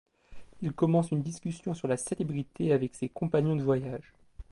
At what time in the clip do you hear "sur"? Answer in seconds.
1.75-1.87